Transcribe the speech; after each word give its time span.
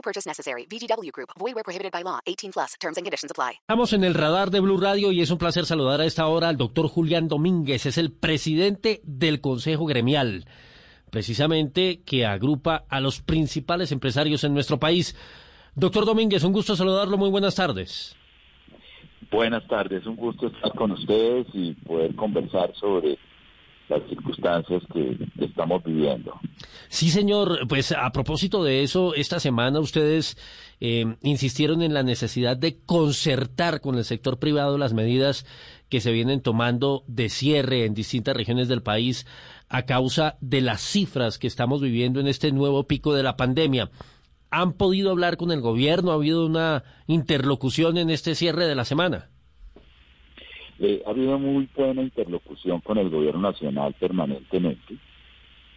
No 0.00 0.02
purchase 0.02 0.26
necessary. 0.26 0.66
VGW 0.66 1.12
Group. 1.12 1.28
Void 1.38 1.54
where 1.54 1.62
prohibited 1.62 1.92
by 1.92 2.02
law. 2.02 2.20
18 2.24 2.52
plus. 2.52 2.74
Terms 2.80 2.96
and 2.96 3.04
conditions 3.04 3.30
apply. 3.30 3.60
Estamos 3.60 3.92
en 3.92 4.02
el 4.04 4.14
radar 4.14 4.50
de 4.50 4.60
Blue 4.60 4.78
Radio 4.78 5.12
y 5.12 5.20
es 5.20 5.30
un 5.30 5.36
placer 5.36 5.66
saludar 5.66 6.00
a 6.00 6.06
esta 6.06 6.26
hora 6.26 6.48
al 6.48 6.56
doctor 6.56 6.88
Julián 6.88 7.28
Domínguez. 7.28 7.84
Es 7.84 7.98
el 7.98 8.10
presidente 8.10 9.02
del 9.04 9.42
Consejo 9.42 9.84
Gremial, 9.84 10.46
precisamente 11.10 12.00
que 12.06 12.24
agrupa 12.24 12.84
a 12.88 13.00
los 13.00 13.20
principales 13.20 13.92
empresarios 13.92 14.42
en 14.44 14.54
nuestro 14.54 14.78
país. 14.80 15.14
Doctor 15.74 16.06
Domínguez, 16.06 16.44
un 16.44 16.52
gusto 16.52 16.76
saludarlo. 16.76 17.18
Muy 17.18 17.28
buenas 17.28 17.54
tardes. 17.54 18.16
Buenas 19.30 19.66
tardes, 19.68 20.06
un 20.06 20.16
gusto 20.16 20.46
estar 20.46 20.72
con 20.72 20.92
ustedes 20.92 21.46
y 21.52 21.74
poder 21.74 22.16
conversar 22.16 22.74
sobre 22.74 23.18
las 23.90 24.08
circunstancias 24.08 24.82
que 24.92 25.18
estamos 25.44 25.82
viviendo. 25.82 26.32
Sí, 26.88 27.10
señor. 27.10 27.66
Pues 27.68 27.92
a 27.92 28.10
propósito 28.12 28.62
de 28.62 28.82
eso, 28.82 29.14
esta 29.14 29.40
semana 29.40 29.80
ustedes 29.80 30.38
eh, 30.80 31.16
insistieron 31.22 31.82
en 31.82 31.92
la 31.92 32.04
necesidad 32.04 32.56
de 32.56 32.78
concertar 32.86 33.80
con 33.80 33.96
el 33.96 34.04
sector 34.04 34.38
privado 34.38 34.78
las 34.78 34.94
medidas 34.94 35.44
que 35.88 36.00
se 36.00 36.12
vienen 36.12 36.40
tomando 36.40 37.02
de 37.08 37.28
cierre 37.28 37.84
en 37.84 37.94
distintas 37.94 38.36
regiones 38.36 38.68
del 38.68 38.82
país 38.82 39.26
a 39.68 39.82
causa 39.82 40.36
de 40.40 40.60
las 40.60 40.80
cifras 40.80 41.38
que 41.38 41.48
estamos 41.48 41.80
viviendo 41.80 42.20
en 42.20 42.28
este 42.28 42.52
nuevo 42.52 42.86
pico 42.86 43.12
de 43.12 43.24
la 43.24 43.36
pandemia. 43.36 43.90
¿Han 44.52 44.72
podido 44.72 45.10
hablar 45.10 45.36
con 45.36 45.50
el 45.50 45.60
gobierno? 45.60 46.12
¿Ha 46.12 46.14
habido 46.14 46.46
una 46.46 46.84
interlocución 47.08 47.98
en 47.98 48.10
este 48.10 48.36
cierre 48.36 48.66
de 48.66 48.74
la 48.76 48.84
semana? 48.84 49.29
Eh, 50.82 51.02
ha 51.06 51.10
habido 51.10 51.38
muy 51.38 51.68
buena 51.76 52.00
interlocución 52.00 52.80
con 52.80 52.96
el 52.96 53.10
gobierno 53.10 53.42
nacional 53.42 53.94
permanentemente. 54.00 54.96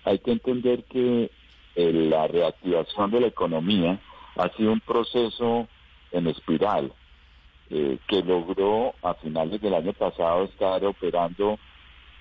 Hay 0.06 0.20
que 0.20 0.32
entender 0.32 0.86
que 0.86 1.30
eh, 1.76 1.92
la 1.92 2.26
reactivación 2.28 3.12
de 3.12 3.20
la 3.20 3.28
economía 3.28 4.00
ha 4.38 4.50
sido 4.56 4.72
un 4.72 4.80
proceso 4.80 5.68
en 6.14 6.28
espiral 6.28 6.94
eh, 7.70 7.98
que 8.08 8.24
logró 8.24 8.94
a 9.02 9.14
finales 9.16 9.60
del 9.60 9.74
año 9.74 9.92
pasado 9.92 10.46
estar 10.46 10.84
operando 10.86 11.60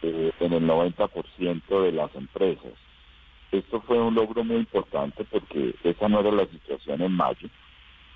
en 0.03 0.53
el 0.53 0.66
90% 0.66 1.83
de 1.84 1.92
las 1.92 2.12
empresas. 2.16 2.72
Esto 3.53 3.80
fue 3.83 4.00
un 4.00 4.16
logro 4.16 4.42
muy 4.42 4.56
importante 4.56 5.22
porque 5.22 5.77
esa 5.84 6.08
no 6.08 6.19
era 6.19 6.33
la 6.33 6.47
situación 6.47 7.00
en 7.03 7.12
mayo. 7.12 7.48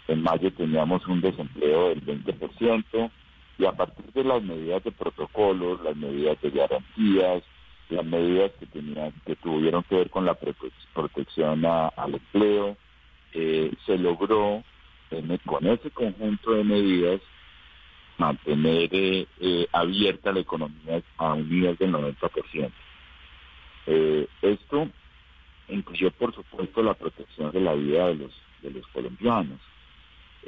En 0.08 0.20
mayo 0.24 0.52
teníamos 0.54 1.06
un 1.06 1.20
desempleo 1.20 1.90
del 1.90 2.04
20% 2.04 3.10
y 3.58 3.64
a 3.64 3.72
partir 3.72 4.12
de 4.12 4.24
las 4.24 4.42
medidas 4.42 4.84
de 4.84 4.92
protocolo, 4.92 5.80
las 5.82 5.96
medidas 5.96 6.40
de 6.42 6.50
garantías, 6.50 7.42
las 7.88 8.04
medidas 8.04 8.52
que 8.58 8.66
tenían 8.66 9.12
que 9.24 9.36
tuvieron 9.36 9.82
que 9.84 9.96
ver 9.96 10.10
con 10.10 10.26
la 10.26 10.36
protección 10.94 11.64
al 11.64 12.14
empleo, 12.14 12.76
eh, 13.32 13.72
se 13.84 13.98
logró 13.98 14.62
con 15.44 15.66
ese 15.66 15.90
conjunto 15.90 16.52
de 16.52 16.64
medidas 16.64 17.20
mantener 18.18 18.88
eh, 18.92 19.26
eh, 19.40 19.68
abierta 19.72 20.32
la 20.32 20.40
economía 20.40 21.02
a 21.18 21.34
un 21.34 21.48
nivel 21.48 21.76
del 21.76 21.92
90%. 21.92 22.72
esto 24.42 24.88
incluyó 25.68 26.10
por 26.12 26.34
supuesto 26.34 26.82
la 26.82 26.94
protección 26.94 27.52
de 27.52 27.60
la 27.60 27.74
vida 27.74 28.08
de 28.08 28.14
los, 28.16 28.32
de 28.62 28.70
los 28.70 28.86
colombianos. 28.88 29.60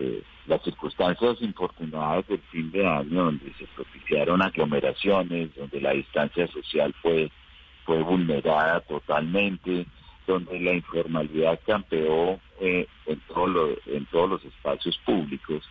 Eh, 0.00 0.22
las 0.46 0.62
circunstancias 0.62 1.36
infortunadas 1.40 2.26
del 2.28 2.38
fin 2.52 2.70
de 2.70 2.86
año 2.86 3.24
donde 3.24 3.52
se 3.58 3.66
propiciaron 3.74 4.40
aglomeraciones, 4.40 5.54
donde 5.56 5.80
la 5.80 5.90
distancia 5.90 6.46
social 6.46 6.94
fue, 7.02 7.30
fue 7.84 8.00
vulnerada 8.02 8.80
totalmente, 8.82 9.86
donde 10.24 10.60
la 10.60 10.74
informalidad 10.74 11.58
campeó 11.66 12.38
eh, 12.60 12.86
en, 13.06 13.20
todo 13.26 13.76
en 13.86 14.06
todos 14.06 14.30
los 14.30 14.44
espacios 14.44 14.96
públicos, 14.98 15.68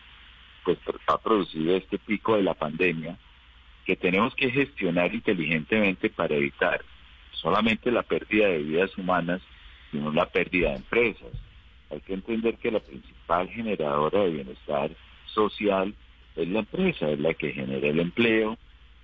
pues 0.65 0.77
ha 1.07 1.17
producido 1.17 1.77
este 1.77 1.97
pico 1.97 2.35
de 2.35 2.43
la 2.43 2.53
pandemia 2.53 3.17
que 3.85 3.95
tenemos 3.95 4.35
que 4.35 4.51
gestionar 4.51 5.15
inteligentemente 5.15 6.09
para 6.09 6.35
evitar 6.35 6.83
solamente 7.31 7.89
la 7.91 8.03
pérdida 8.03 8.47
de 8.47 8.57
vidas 8.57 8.97
humanas, 8.97 9.41
sino 9.89 10.11
la 10.11 10.25
pérdida 10.25 10.71
de 10.71 10.75
empresas. 10.75 11.31
Hay 11.89 12.01
que 12.01 12.13
entender 12.13 12.57
que 12.57 12.69
la 12.69 12.81
principal 12.81 13.16
generadora 13.49 14.23
de 14.23 14.29
bienestar 14.29 14.91
social 15.25 15.93
es 16.35 16.47
la 16.47 16.59
empresa, 16.59 17.09
es 17.09 17.19
la 17.19 17.33
que 17.33 17.51
genera 17.51 17.87
el 17.87 17.99
empleo, 17.99 18.57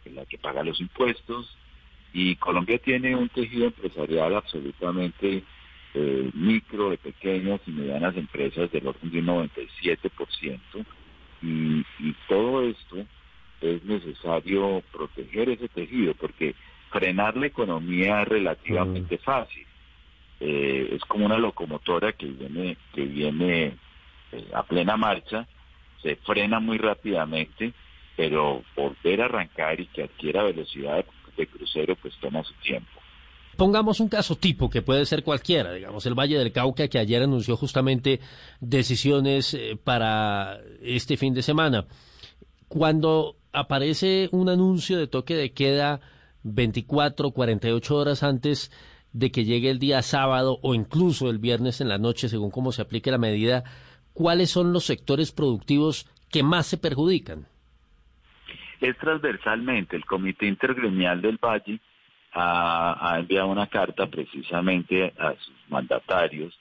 es 0.05 0.13
la 0.13 0.25
que 0.25 0.37
paga 0.37 0.63
los 0.63 0.79
impuestos, 0.79 1.57
y 2.13 2.35
Colombia 2.35 2.77
tiene 2.77 3.15
un 3.15 3.29
tejido 3.29 3.65
empresarial 3.65 4.35
absolutamente 4.35 5.43
eh, 5.95 6.29
micro, 6.33 6.91
de 6.91 6.97
pequeñas 6.97 7.59
y 7.65 7.71
medianas 7.71 8.15
empresas 8.17 8.71
del 8.71 8.87
orden 8.87 9.11
de 9.11 9.19
un 9.19 9.49
97%, 9.49 10.59
y, 11.41 11.85
y 11.99 12.15
todo 12.27 12.63
esto 12.63 13.05
es 13.61 13.83
necesario 13.83 14.83
proteger 14.91 15.49
ese 15.49 15.67
tejido, 15.69 16.13
porque 16.15 16.55
frenar 16.91 17.35
la 17.35 17.47
economía 17.47 18.21
es 18.21 18.27
relativamente 18.27 19.15
mm. 19.15 19.19
fácil. 19.19 19.65
Eh, 20.39 20.89
es 20.91 21.01
como 21.05 21.25
una 21.25 21.37
locomotora 21.37 22.13
que 22.13 22.27
viene, 22.27 22.77
que 22.93 23.05
viene 23.05 23.77
eh, 24.33 24.49
a 24.53 24.63
plena 24.63 24.97
marcha, 24.97 25.47
se 26.01 26.15
frena 26.17 26.59
muy 26.59 26.77
rápidamente, 26.77 27.73
pero 28.15 28.63
volver 28.75 29.21
a 29.21 29.25
arrancar 29.25 29.79
y 29.79 29.87
que 29.87 30.03
adquiera 30.03 30.43
velocidad 30.43 31.05
de 31.37 31.47
crucero, 31.47 31.95
pues 31.95 32.13
toma 32.19 32.43
su 32.43 32.53
tiempo. 32.55 32.91
Pongamos 33.55 33.99
un 33.99 34.09
caso 34.09 34.35
tipo 34.35 34.69
que 34.69 34.81
puede 34.81 35.05
ser 35.05 35.23
cualquiera, 35.23 35.73
digamos 35.73 36.05
el 36.07 36.15
Valle 36.15 36.39
del 36.39 36.51
Cauca 36.51 36.87
que 36.87 36.97
ayer 36.97 37.21
anunció 37.21 37.55
justamente 37.55 38.19
decisiones 38.59 39.53
eh, 39.53 39.77
para 39.81 40.59
este 40.81 41.17
fin 41.17 41.35
de 41.35 41.43
semana. 41.43 41.85
Cuando 42.67 43.37
aparece 43.51 44.29
un 44.31 44.49
anuncio 44.49 44.97
de 44.97 45.05
toque 45.05 45.35
de 45.35 45.53
queda 45.53 46.01
24, 46.41 47.31
48 47.31 47.95
horas 47.95 48.23
antes 48.23 48.71
de 49.11 49.31
que 49.31 49.45
llegue 49.45 49.69
el 49.69 49.77
día 49.77 50.01
sábado 50.01 50.57
o 50.63 50.73
incluso 50.73 51.29
el 51.29 51.37
viernes 51.37 51.79
en 51.79 51.89
la 51.89 51.99
noche, 51.99 52.29
según 52.29 52.49
cómo 52.49 52.71
se 52.71 52.81
aplique 52.81 53.11
la 53.11 53.19
medida, 53.19 53.63
¿cuáles 54.13 54.51
son 54.51 54.73
los 54.73 54.85
sectores 54.85 55.31
productivos 55.31 56.07
que 56.31 56.43
más 56.43 56.67
se 56.67 56.77
perjudican? 56.77 57.47
Es 58.81 58.97
transversalmente. 58.97 59.95
El 59.95 60.05
Comité 60.05 60.45
Intergremial 60.45 61.21
del 61.21 61.37
Valle 61.37 61.79
ha, 62.33 63.15
enviado 63.19 63.47
una 63.47 63.67
carta 63.67 64.07
precisamente 64.07 65.13
a 65.17 65.33
sus 65.35 65.55
mandatarios, 65.69 66.57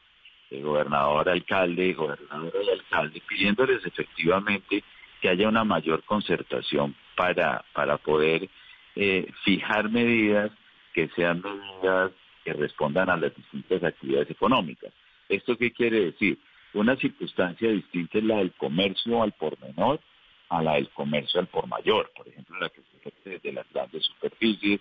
el 0.51 0.63
gobernador, 0.63 1.29
alcalde, 1.29 1.95
gobernador 1.95 2.53
y 2.65 2.71
alcalde, 2.71 3.23
pidiéndoles 3.27 3.85
efectivamente 3.87 4.85
que 5.21 5.29
haya 5.29 5.49
una 5.49 5.65
mayor 5.65 6.03
concertación 6.05 6.95
para, 7.17 7.65
para 7.73 7.97
poder 7.97 8.49
eh, 8.95 9.31
fijar 9.45 9.89
medidas 9.89 10.51
que 10.93 11.09
sean 11.17 11.43
medidas 11.43 12.13
que 12.45 12.53
respondan 12.53 13.09
a 13.09 13.17
las 13.17 13.35
distintas 13.35 13.83
actividades 13.83 14.31
económicas. 14.31 14.93
¿Esto 15.29 15.57
qué 15.57 15.71
quiere 15.73 16.07
decir? 16.07 16.39
Una 16.75 16.97
circunstancia 16.97 17.71
distinta 17.71 18.19
es 18.19 18.25
la 18.25 18.37
del 18.39 18.53
comercio 18.53 19.23
al 19.23 19.33
por 19.33 19.61
menor 19.61 20.01
a 20.49 20.63
la 20.63 20.75
del 20.75 20.91
comercio 20.91 21.41
al 21.41 21.47
por 21.47 21.67
mayor, 21.67 22.11
por 22.15 22.29
ejemplo, 22.29 22.59
la 22.59 22.69
que 22.69 22.83
se 22.83 22.99
ejerce 22.99 23.31
desde 23.31 23.53
las 23.53 23.67
grandes 23.73 24.05
superficies 24.05 24.81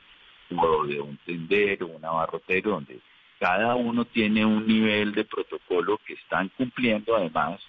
o 0.56 0.86
de 0.86 1.00
un 1.00 1.18
tendero, 1.26 1.88
un 1.88 2.04
abarrotero, 2.04 2.72
donde 2.72 3.00
cada 3.40 3.76
uno 3.76 4.04
tiene 4.06 4.46
un 4.46 4.68
nivel 4.68 5.14
de 5.14 5.24
protocolo 5.24 5.98
que 6.06 6.14
están 6.14 6.50
cumpliendo 6.50 7.16
además, 7.16 7.62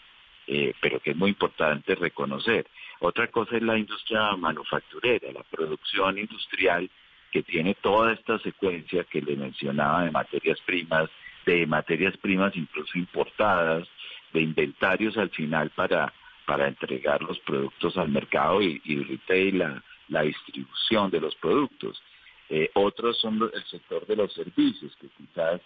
eh, 0.49 0.75
pero 0.81 0.99
que 1.01 1.13
es 1.13 1.17
muy 1.17 1.31
importante 1.31 1.95
reconocer. 1.95 2.67
Otra 3.01 3.29
cosa 3.29 3.57
es 3.57 3.63
la 3.63 3.79
industria 3.79 4.37
manufacturera, 4.37 5.33
la 5.33 5.45
producción 5.45 6.19
industrial 6.19 6.91
que 7.31 7.43
tiene 7.43 7.75
toda 7.75 8.13
esta 8.13 8.39
secuencia 8.41 9.05
que 9.05 9.23
le 9.23 9.37
mencionaba 9.37 10.05
de 10.05 10.11
materias 10.11 10.61
primas, 10.67 11.09
de 11.47 11.67
materias 11.67 12.17
primas 12.19 12.55
incluso 12.57 12.99
importadas, 12.99 13.89
de 14.33 14.41
inventarios 14.41 15.17
al 15.17 15.31
final 15.31 15.71
para, 15.71 16.13
para 16.47 16.69
entregar 16.69 17.23
los 17.23 17.39
productos 17.41 17.97
al 17.97 18.09
mercado 18.09 18.61
y, 18.63 18.79
retail, 19.05 19.81
la, 20.09 20.23
distribución 20.23 21.11
de 21.11 21.21
los 21.21 21.35
productos. 21.37 22.03
Eh, 22.51 22.71
otros 22.75 23.19
son 23.19 23.51
el 23.53 23.65
sector 23.65 24.07
de 24.07 24.17
los 24.17 24.33
servicios, 24.33 24.95
que 25.01 25.09
quizás 25.09 25.61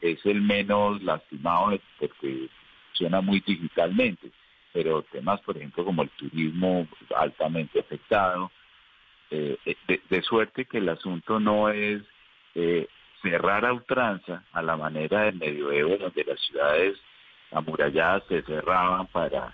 es 0.00 0.24
el 0.26 0.40
menos 0.40 1.02
lastimado 1.02 1.78
porque 1.98 2.48
funciona 2.88 3.20
muy 3.20 3.40
digitalmente, 3.40 4.30
pero 4.72 5.02
temas, 5.02 5.40
por 5.42 5.56
ejemplo, 5.56 5.84
como 5.84 6.02
el 6.02 6.10
turismo 6.10 6.88
altamente 7.14 7.80
afectado, 7.80 8.50
eh, 9.30 9.56
de, 10.08 10.22
suerte 10.22 10.66
que 10.66 10.78
el 10.78 10.88
asunto 10.88 11.40
no 11.40 11.68
es 11.68 12.02
eh, 12.54 12.86
cerrar 13.22 13.64
a 13.64 13.72
ultranza 13.72 14.44
a 14.52 14.62
la 14.62 14.76
manera 14.76 15.24
del 15.24 15.36
medioevo, 15.36 15.96
donde 15.96 16.24
las 16.24 16.40
ciudades 16.40 16.96
amuralladas 17.52 18.22
se 18.28 18.42
cerraban 18.42 19.06
para 19.08 19.52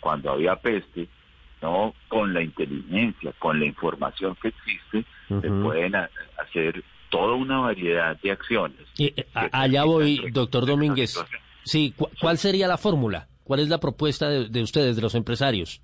cuando 0.00 0.30
había 0.30 0.56
peste, 0.56 1.08
no 1.62 1.94
con 2.08 2.32
la 2.32 2.42
inteligencia, 2.42 3.32
con 3.38 3.58
la 3.58 3.66
información 3.66 4.36
que 4.40 4.48
existe, 4.48 5.04
se 5.28 5.48
pueden 5.48 5.94
hacer 5.96 6.84
toda 7.08 7.34
una 7.34 7.60
variedad 7.60 8.16
de 8.20 8.30
acciones. 8.30 8.78
Y, 8.98 9.06
eh, 9.06 9.26
allá 9.32 9.84
voy, 9.84 10.30
doctor 10.30 10.66
Domínguez. 10.66 11.18
Sí, 11.64 11.94
¿cuál 12.20 12.38
sería 12.38 12.68
la 12.68 12.78
fórmula? 12.78 13.26
¿Cuál 13.42 13.60
es 13.60 13.68
la 13.68 13.78
propuesta 13.78 14.28
de, 14.28 14.62
ustedes, 14.62 14.96
de 14.96 15.02
los 15.02 15.14
empresarios? 15.14 15.80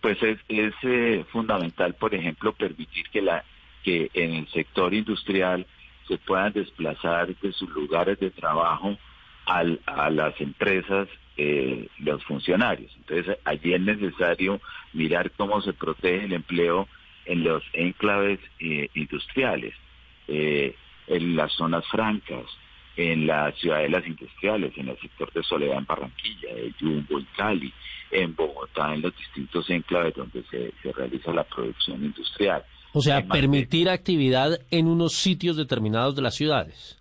Pues 0.00 0.22
es, 0.22 0.38
es 0.48 0.74
eh, 0.82 1.24
fundamental, 1.30 1.94
por 1.94 2.14
ejemplo, 2.14 2.52
permitir 2.52 3.08
que, 3.10 3.22
la, 3.22 3.44
que 3.82 4.10
en 4.14 4.34
el 4.34 4.48
sector 4.48 4.94
industrial 4.94 5.66
se 6.08 6.18
puedan 6.18 6.52
desplazar 6.52 7.34
de 7.36 7.52
sus 7.52 7.68
lugares 7.70 8.18
de 8.18 8.30
trabajo 8.30 8.96
al, 9.50 9.80
a 9.86 10.10
las 10.10 10.40
empresas 10.40 11.08
eh, 11.36 11.88
los 11.98 12.22
funcionarios. 12.24 12.92
Entonces, 12.98 13.36
allí 13.44 13.74
es 13.74 13.80
necesario 13.80 14.60
mirar 14.92 15.32
cómo 15.32 15.60
se 15.60 15.72
protege 15.72 16.24
el 16.24 16.34
empleo 16.34 16.86
en 17.24 17.42
los 17.42 17.62
enclaves 17.72 18.38
eh, 18.60 18.88
industriales, 18.94 19.74
eh, 20.28 20.76
en 21.08 21.34
las 21.34 21.52
zonas 21.52 21.84
francas, 21.88 22.44
en 22.96 23.26
las 23.26 23.56
ciudadelas 23.58 24.06
industriales, 24.06 24.72
en 24.76 24.88
el 24.88 24.98
sector 25.00 25.32
de 25.32 25.42
Soledad 25.42 25.78
en 25.78 25.86
Barranquilla, 25.86 26.54
de 26.54 26.72
Yumbo 26.78 27.18
en 27.18 27.26
Cali, 27.36 27.72
en 28.12 28.34
Bogotá, 28.36 28.94
en 28.94 29.02
los 29.02 29.16
distintos 29.16 29.68
enclaves 29.70 30.14
donde 30.14 30.44
se, 30.44 30.72
realiza 30.92 31.32
la 31.32 31.44
producción 31.44 32.04
industrial. 32.04 32.62
O 32.92 33.00
sea, 33.00 33.26
permitir 33.26 33.88
actividad 33.88 34.60
en 34.70 34.86
unos 34.86 35.14
sitios 35.14 35.56
determinados 35.56 36.14
de 36.14 36.22
las 36.22 36.34
ciudades. 36.34 37.00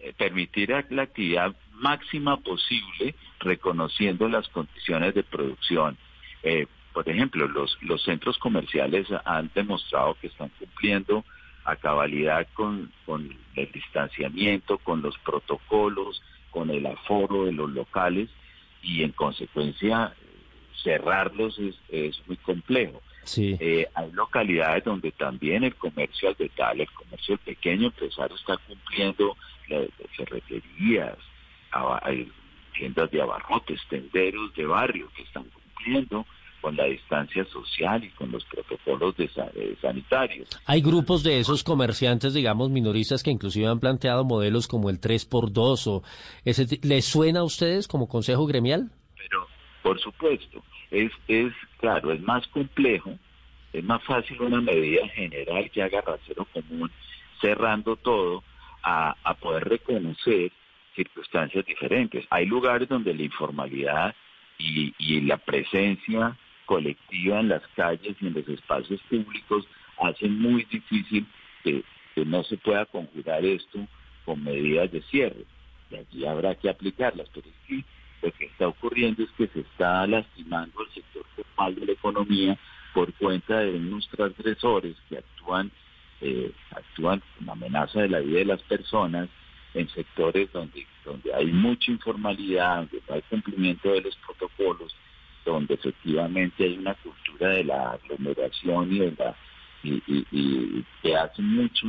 Eh, 0.00 0.12
permitir 0.16 0.70
la 0.90 1.02
actividad 1.02 1.54
máxima 1.76 2.36
posible, 2.38 3.14
reconociendo 3.40 4.28
las 4.28 4.48
condiciones 4.48 5.14
de 5.14 5.22
producción. 5.22 5.96
Eh, 6.42 6.66
por 6.92 7.08
ejemplo, 7.08 7.46
los, 7.46 7.76
los 7.82 8.02
centros 8.02 8.38
comerciales 8.38 9.06
han 9.24 9.50
demostrado 9.54 10.16
que 10.20 10.28
están 10.28 10.50
cumpliendo 10.58 11.24
a 11.64 11.76
cabalidad 11.76 12.46
con, 12.54 12.90
con 13.04 13.36
el 13.54 13.72
distanciamiento, 13.72 14.78
con 14.78 15.02
los 15.02 15.18
protocolos, 15.18 16.22
con 16.50 16.70
el 16.70 16.86
aforo 16.86 17.44
de 17.44 17.52
los 17.52 17.70
locales 17.70 18.30
y 18.82 19.02
en 19.02 19.12
consecuencia 19.12 20.14
cerrarlos 20.82 21.58
es, 21.58 21.74
es 21.88 22.22
muy 22.26 22.36
complejo. 22.36 23.02
Sí. 23.24 23.56
Eh, 23.58 23.88
hay 23.94 24.12
localidades 24.12 24.84
donde 24.84 25.10
también 25.10 25.64
el 25.64 25.74
comercio 25.74 26.28
al 26.28 26.36
detalle, 26.36 26.84
el 26.84 26.90
comercio 26.92 27.34
el 27.34 27.40
pequeño 27.40 27.88
empresario 27.88 28.36
está 28.36 28.56
cumpliendo 28.58 29.36
las 29.68 29.88
ferreterías, 30.16 31.18
hay 32.02 32.30
tiendas 32.76 33.10
de 33.10 33.22
abarrotes, 33.22 33.80
tenderos 33.88 34.54
de 34.54 34.66
barrio 34.66 35.08
que 35.16 35.22
están 35.22 35.44
cumpliendo 35.44 36.26
con 36.60 36.76
la 36.76 36.86
distancia 36.86 37.44
social 37.44 38.02
y 38.02 38.10
con 38.10 38.32
los 38.32 38.44
protocolos 38.46 39.16
de, 39.16 39.28
sanitarios. 39.80 40.48
Hay 40.66 40.80
grupos 40.80 41.22
de 41.22 41.38
esos 41.38 41.62
comerciantes, 41.62 42.34
digamos, 42.34 42.70
minoristas 42.70 43.22
que 43.22 43.30
inclusive 43.30 43.68
han 43.68 43.78
planteado 43.78 44.24
modelos 44.24 44.66
como 44.66 44.90
el 44.90 45.00
3x2 45.00 45.86
o 45.86 46.02
ese 46.44 46.66
¿les 46.82 47.04
suena 47.04 47.40
a 47.40 47.44
ustedes 47.44 47.86
como 47.86 48.08
consejo 48.08 48.46
gremial? 48.46 48.90
Pero 49.16 49.46
por 49.82 50.00
supuesto, 50.00 50.62
es 50.90 51.12
es 51.28 51.52
claro, 51.78 52.12
es 52.12 52.20
más 52.22 52.46
complejo, 52.48 53.12
es 53.72 53.84
más 53.84 54.02
fácil 54.02 54.40
una 54.42 54.60
medida 54.60 55.06
general 55.08 55.70
que 55.70 55.82
haga 55.82 56.00
rasero 56.00 56.46
común 56.46 56.90
cerrando 57.40 57.94
todo 57.94 58.42
a, 58.82 59.14
a 59.22 59.34
poder 59.34 59.68
reconocer 59.68 60.50
circunstancias 60.96 61.64
diferentes. 61.64 62.24
Hay 62.30 62.46
lugares 62.46 62.88
donde 62.88 63.14
la 63.14 63.22
informalidad 63.22 64.14
y, 64.58 65.20
la 65.20 65.36
presencia 65.36 66.36
colectiva 66.64 67.40
en 67.40 67.48
las 67.48 67.62
calles 67.76 68.16
y 68.20 68.26
en 68.26 68.34
los 68.34 68.48
espacios 68.48 69.00
públicos 69.02 69.66
hace 69.98 70.28
muy 70.28 70.64
difícil 70.64 71.26
que, 71.62 71.84
no 72.24 72.42
se 72.44 72.56
pueda 72.56 72.86
conjurar 72.86 73.44
esto 73.44 73.86
con 74.24 74.42
medidas 74.42 74.90
de 74.90 75.02
cierre. 75.02 75.44
Y 75.90 75.96
allí 75.96 76.24
habrá 76.24 76.54
que 76.54 76.70
aplicarlas, 76.70 77.28
pero 77.34 77.46
sí 77.68 77.84
lo 78.22 78.32
que 78.32 78.46
está 78.46 78.68
ocurriendo 78.68 79.22
es 79.22 79.30
que 79.32 79.46
se 79.48 79.60
está 79.60 80.06
lastimando 80.06 80.80
el 80.80 80.94
sector 80.94 81.26
formal 81.36 81.74
de 81.74 81.86
la 81.86 81.92
economía 81.92 82.58
por 82.94 83.12
cuenta 83.14 83.60
de 83.60 83.76
unos 83.76 84.08
transgresores 84.08 84.96
que 85.10 85.18
actúan, 85.18 85.70
eh, 86.22 86.50
actúan 86.70 87.22
con 87.36 87.50
amenaza 87.50 88.00
de 88.00 88.08
la 88.08 88.20
vida 88.20 88.38
de 88.38 88.44
las 88.46 88.62
personas 88.62 89.28
en 89.74 89.88
sectores 89.90 90.50
donde, 90.52 90.86
donde 91.04 91.34
hay 91.34 91.46
mucha 91.46 91.90
informalidad, 91.90 92.78
donde 92.78 93.02
no 93.08 93.14
hay 93.14 93.22
cumplimiento 93.22 93.92
de 93.92 94.02
los 94.02 94.16
protocolos, 94.16 94.94
donde 95.44 95.74
efectivamente 95.74 96.64
hay 96.64 96.78
una 96.78 96.94
cultura 96.94 97.50
de 97.50 97.64
la 97.64 97.92
aglomeración 97.92 98.92
y 98.92 98.98
de 98.98 99.12
la 99.18 99.36
y, 99.82 100.84
que 101.02 101.16
hace 101.16 101.42
mucho 101.42 101.86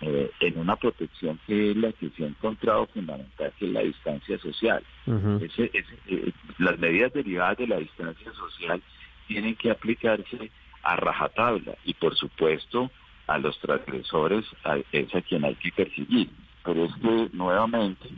eh, 0.00 0.30
en 0.40 0.58
una 0.58 0.76
protección 0.76 1.38
que 1.46 1.70
es 1.70 1.76
la 1.76 1.92
que 1.92 2.10
se 2.10 2.24
ha 2.24 2.28
encontrado 2.28 2.86
fundamental, 2.86 3.52
que 3.58 3.66
es 3.66 3.72
la 3.72 3.80
distancia 3.80 4.38
social. 4.38 4.82
Eh, 5.06 6.32
las 6.58 6.78
medidas 6.78 7.12
derivadas 7.12 7.58
de 7.58 7.66
la 7.66 7.78
distancia 7.78 8.32
social 8.32 8.82
tienen 9.26 9.54
que 9.56 9.70
aplicarse 9.70 10.50
a 10.82 10.96
rajatabla 10.96 11.76
y 11.84 11.94
por 11.94 12.16
supuesto 12.16 12.90
a 13.26 13.38
los 13.38 13.58
transgresores 13.60 14.44
es 14.90 15.14
a 15.14 15.20
quien 15.22 15.44
hay 15.44 15.54
que 15.54 15.70
perseguir. 15.70 16.28
Pero 16.64 16.84
es 16.84 16.94
que 16.96 17.30
nuevamente 17.32 18.08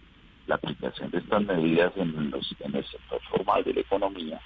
la 0.46 0.56
aplicación 0.56 1.10
de 1.10 1.18
estas 1.18 1.42
medidas 1.42 1.92
en, 1.96 2.30
los, 2.30 2.54
en 2.60 2.74
el 2.74 2.84
sector 2.84 3.20
formal 3.30 3.64
de 3.64 3.74
la 3.74 3.80
economía 3.80 4.40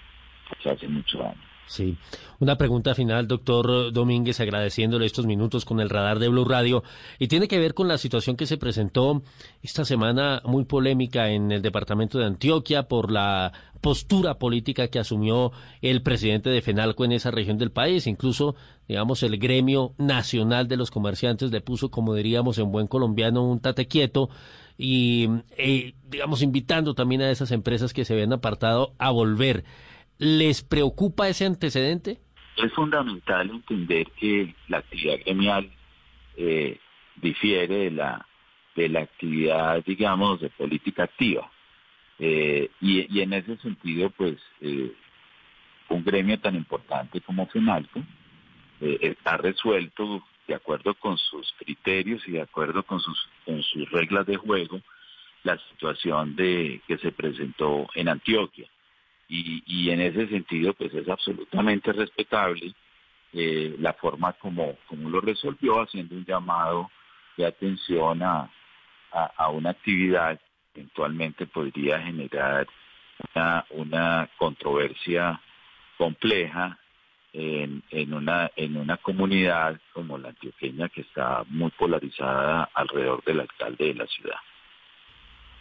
se 0.63 0.71
hace 0.71 0.89
mucho 0.89 1.19
daño. 1.19 1.41
Sí. 1.69 1.97
Una 2.41 2.57
pregunta 2.57 2.95
final, 2.95 3.29
doctor 3.29 3.93
Domínguez, 3.93 4.41
agradeciéndole 4.41 5.07
estos 5.07 5.27
minutos 5.27 5.65
con 5.65 5.81
el 5.81 5.91
radar 5.91 6.19
de 6.19 6.29
Blue 6.29 6.45
Radio, 6.45 6.83
y 7.19 7.29
tiene 7.29 7.47
que 7.47 7.59
ver 7.59 7.75
con 7.75 7.89
la 7.89 7.99
situación 7.99 8.37
que 8.37 8.47
se 8.47 8.57
presentó 8.57 9.23
esta 9.63 9.85
semana 9.85 10.41
muy 10.45 10.65
polémica 10.65 11.31
en 11.31 11.53
el 11.53 11.63
departamento 11.63 12.19
de 12.19 12.27
Antioquia 12.27 12.85
por 12.85 13.13
la 13.13 13.53
postura 13.81 14.39
política 14.39 14.89
que 14.89 14.99
asumió 14.99 15.53
el 15.83 16.03
presidente 16.03 16.51
de 16.51 16.63
FENALCO 16.63 17.05
en 17.05 17.13
esa 17.13 17.31
región 17.31 17.59
del 17.59 17.71
país. 17.71 18.07
Incluso, 18.07 18.57
digamos, 18.89 19.23
el 19.23 19.39
gremio 19.39 19.95
nacional 19.99 20.69
de 20.69 20.77
los 20.77 20.91
comerciantes 20.91 21.51
le 21.51 21.61
puso, 21.61 21.91
como 21.91 22.15
diríamos 22.15 22.59
en 22.59 22.73
buen 22.73 22.87
colombiano, 22.87 23.45
un 23.45 23.61
tate 23.61 23.87
quieto 23.87 24.31
y, 24.77 25.29
eh, 25.57 25.95
digamos, 26.09 26.41
invitando 26.41 26.95
también 26.95 27.21
a 27.23 27.31
esas 27.31 27.51
empresas 27.51 27.93
que 27.93 28.05
se 28.05 28.15
habían 28.15 28.33
apartado 28.33 28.95
a 28.99 29.11
volver. 29.11 29.65
¿Les 30.19 30.63
preocupa 30.63 31.29
ese 31.29 31.47
antecedente? 31.47 32.19
Es 32.57 32.73
fundamental 32.73 33.51
entender 33.51 34.07
que 34.19 34.55
la 34.67 34.79
actividad 34.79 35.19
gremial 35.25 35.71
eh, 36.37 36.79
difiere 37.17 37.77
de 37.77 37.91
la, 37.93 38.27
de 38.75 38.89
la 38.89 39.01
actividad, 39.01 39.85
digamos, 39.85 40.41
de 40.41 40.51
política 40.51 41.05
activa. 41.05 41.51
Eh, 42.19 42.69
y, 42.81 43.21
en 43.21 43.33
ese 43.33 43.57
sentido, 43.59 44.11
pues, 44.11 44.37
un 45.89 46.05
gremio 46.05 46.39
tan 46.41 46.57
importante 46.57 47.21
como 47.21 47.47
FENALCO 47.47 48.03
está 48.81 49.37
resuelto 49.37 50.23
de 50.49 50.55
acuerdo 50.55 50.95
con 50.95 51.17
sus 51.19 51.53
criterios 51.59 52.27
y 52.27 52.33
de 52.33 52.43
acuerdo 52.43 52.83
con 52.83 52.99
sus, 53.01 53.29
con 53.45 53.63
sus 53.63 53.89
reglas 53.91 54.27
de 54.27 54.37
juego, 54.37 54.81
la 55.45 55.59
situación 55.71 56.35
de 56.35 56.81
que 56.89 56.99
se 56.99 57.13
presentó 57.13 57.87
en 57.95 58.09
Antioquia. 58.09 58.69
Y, 59.29 59.63
y 59.67 59.91
en 59.91 60.01
ese 60.01 60.27
sentido, 60.29 60.73
pues 60.75 60.93
es 60.95 61.09
absolutamente 61.09 61.93
respetable 61.93 62.75
eh, 63.33 63.77
la 63.79 63.93
forma 63.93 64.33
como, 64.35 64.77
como 64.87 65.11
lo 65.11 65.21
resolvió, 65.21 65.83
haciendo 65.83 66.15
un 66.15 66.25
llamado 66.25 66.91
de 67.37 67.45
atención 67.45 68.23
a, 68.23 68.51
a, 69.13 69.51
una 69.51 69.71
actividad 69.71 70.41
que 70.73 70.81
eventualmente 70.81 71.47
podría 71.47 72.01
generar 72.01 72.67
una, 73.35 73.67
una 73.71 74.31
controversia 74.39 75.41
compleja 75.99 76.79
en, 77.33 77.83
en, 77.91 78.15
una, 78.15 78.51
en 78.57 78.77
una 78.77 78.97
comunidad 78.97 79.79
como 79.93 80.17
la 80.17 80.31
antioqueña 80.31 80.89
que 80.89 81.03
está 81.03 81.45
muy 81.49 81.71
polarizada 81.73 82.71
alrededor 82.75 83.23
del 83.25 83.41
alcalde 83.41 83.89
de 83.89 83.95
la 83.95 84.07
ciudad. 84.07 84.39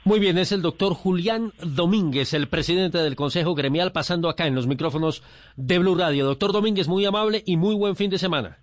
Muy 0.08 0.22
bien, 0.22 0.38
es 0.38 0.54
el 0.54 0.62
doctor 0.62 0.94
Julián 0.94 1.52
Domínguez, 1.62 2.34
el 2.34 2.48
presidente 2.48 2.98
del 3.00 3.18
Consejo 3.18 3.56
Gremial, 3.56 3.92
pasando 3.92 4.30
acá 4.30 4.48
en 4.48 4.56
los 4.56 4.66
micrófonos 4.66 5.22
de 5.58 5.80
Blue 5.80 5.96
Radio. 5.96 6.26
Doctor 6.26 6.54
Domínguez, 6.54 6.88
muy 6.88 7.06
amable 7.06 7.44
y 7.46 7.58
muy 7.58 7.76
buen 7.76 7.98
fin 7.98 8.10
de 8.10 8.18
semana. 8.18 8.58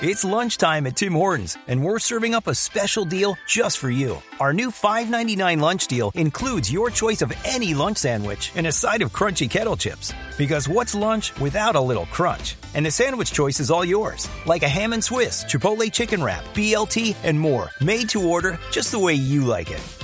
It's 0.00 0.24
lunchtime 0.24 0.86
at 0.86 0.96
Tim 0.96 1.12
Hortons, 1.12 1.58
and 1.66 1.82
we're 1.82 1.98
serving 1.98 2.36
up 2.36 2.46
a 2.46 2.54
special 2.54 3.04
deal 3.04 3.36
just 3.48 3.78
for 3.78 3.90
you. 3.90 4.22
Our 4.38 4.52
new 4.52 4.70
$5.99 4.70 5.60
lunch 5.60 5.88
deal 5.88 6.12
includes 6.14 6.70
your 6.70 6.88
choice 6.88 7.20
of 7.20 7.32
any 7.44 7.74
lunch 7.74 7.98
sandwich 7.98 8.52
and 8.54 8.68
a 8.68 8.72
side 8.72 9.02
of 9.02 9.12
crunchy 9.12 9.50
kettle 9.50 9.76
chips. 9.76 10.12
Because 10.38 10.68
what's 10.68 10.94
lunch 10.94 11.32
without 11.40 11.74
a 11.74 11.80
little 11.80 12.06
crunch? 12.06 12.54
And 12.74 12.86
the 12.86 12.92
sandwich 12.92 13.32
choice 13.32 13.58
is 13.58 13.72
all 13.72 13.84
yours, 13.84 14.28
like 14.46 14.62
a 14.62 14.68
ham 14.68 14.92
and 14.92 15.02
Swiss, 15.02 15.42
Chipotle 15.46 15.92
chicken 15.92 16.22
wrap, 16.22 16.44
BLT, 16.54 17.16
and 17.24 17.38
more, 17.38 17.70
made 17.80 18.08
to 18.10 18.22
order 18.22 18.56
just 18.70 18.92
the 18.92 19.00
way 19.00 19.14
you 19.14 19.44
like 19.44 19.72
it. 19.72 20.03